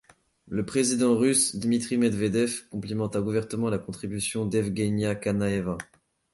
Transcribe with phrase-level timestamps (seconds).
[0.47, 5.77] Le président russe, Dmitri Medvedev, complimenta ouvertement la contribution d'Evgenia Kanaeva.